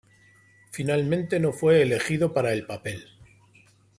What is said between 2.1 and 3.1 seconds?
para el papel.